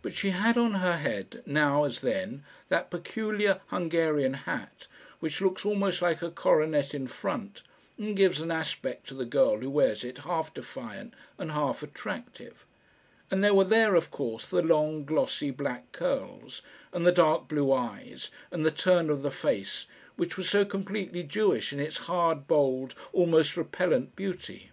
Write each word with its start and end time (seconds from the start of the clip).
But 0.00 0.14
she 0.14 0.30
had 0.30 0.56
on 0.56 0.76
her 0.76 0.96
head, 0.96 1.42
now 1.44 1.84
as 1.84 2.00
then, 2.00 2.42
that 2.70 2.90
peculiar 2.90 3.60
Hungarian 3.66 4.32
hat 4.32 4.86
which 5.20 5.42
looks 5.42 5.62
almost 5.62 6.00
like 6.00 6.22
a 6.22 6.30
coronet 6.30 6.94
in 6.94 7.06
front, 7.06 7.60
and 7.98 8.16
gives 8.16 8.40
an 8.40 8.50
aspect 8.50 9.08
to 9.08 9.14
the 9.14 9.26
girl 9.26 9.58
who 9.58 9.68
wears 9.68 10.04
it 10.04 10.16
half 10.20 10.54
defiant 10.54 11.12
and 11.36 11.50
half 11.52 11.82
attractive; 11.82 12.64
and 13.30 13.44
there 13.44 13.52
were 13.52 13.62
there, 13.62 13.94
of 13.94 14.10
course, 14.10 14.46
the 14.46 14.62
long, 14.62 15.04
glossy, 15.04 15.50
black 15.50 15.92
curls, 15.92 16.62
and 16.90 17.06
the 17.06 17.12
dark 17.12 17.46
blue 17.46 17.70
eyes, 17.70 18.30
and 18.50 18.64
the 18.64 18.70
turn 18.70 19.10
of 19.10 19.20
the 19.20 19.30
face, 19.30 19.86
which 20.16 20.38
was 20.38 20.48
so 20.48 20.64
completely 20.64 21.22
Jewish 21.22 21.74
in 21.74 21.78
its 21.78 21.98
hard, 22.08 22.46
bold, 22.48 22.94
almost 23.12 23.54
repellant 23.54 24.16
beauty. 24.16 24.70